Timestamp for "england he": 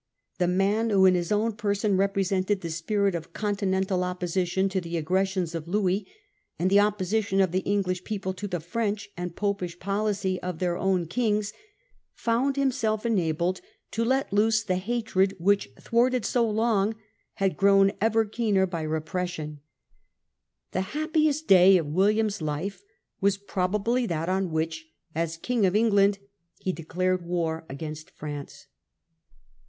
25.75-26.71